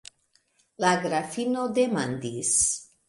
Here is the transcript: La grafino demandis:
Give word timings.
La 0.85 0.93
grafino 1.03 1.67
demandis: 1.79 2.55